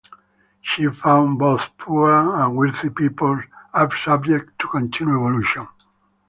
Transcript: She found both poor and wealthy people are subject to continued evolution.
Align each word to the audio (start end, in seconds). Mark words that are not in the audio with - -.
She 0.61 0.87
found 0.87 1.37
both 1.37 1.77
poor 1.77 2.09
and 2.09 2.55
wealthy 2.55 2.89
people 2.89 3.39
are 3.71 3.95
subject 3.95 4.57
to 4.57 4.67
continued 4.69 5.15
evolution. 5.17 5.67